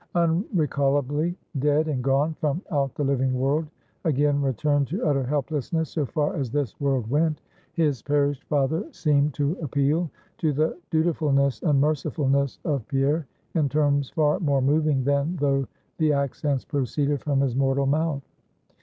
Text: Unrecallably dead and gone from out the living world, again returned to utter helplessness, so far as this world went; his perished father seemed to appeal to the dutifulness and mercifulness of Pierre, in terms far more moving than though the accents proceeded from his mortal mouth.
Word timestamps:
Unrecallably 0.15 1.35
dead 1.59 1.87
and 1.87 2.03
gone 2.03 2.33
from 2.39 2.59
out 2.71 2.95
the 2.95 3.03
living 3.03 3.35
world, 3.39 3.67
again 4.03 4.41
returned 4.41 4.87
to 4.87 5.05
utter 5.05 5.23
helplessness, 5.23 5.91
so 5.91 6.07
far 6.07 6.35
as 6.35 6.49
this 6.49 6.81
world 6.81 7.07
went; 7.07 7.39
his 7.73 8.01
perished 8.01 8.43
father 8.45 8.83
seemed 8.91 9.31
to 9.35 9.51
appeal 9.61 10.09
to 10.39 10.53
the 10.53 10.75
dutifulness 10.89 11.61
and 11.61 11.79
mercifulness 11.79 12.57
of 12.65 12.87
Pierre, 12.87 13.27
in 13.53 13.69
terms 13.69 14.09
far 14.09 14.39
more 14.39 14.59
moving 14.59 15.03
than 15.03 15.35
though 15.35 15.67
the 15.99 16.11
accents 16.13 16.65
proceeded 16.65 17.21
from 17.21 17.39
his 17.41 17.55
mortal 17.55 17.85
mouth. 17.85 18.23